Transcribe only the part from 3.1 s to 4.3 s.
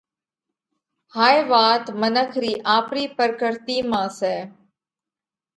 پرڪرتِي مانه